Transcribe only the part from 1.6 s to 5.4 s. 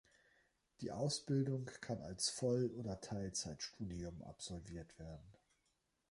kann als Voll- oder Teilzeitstudium absolviert werden.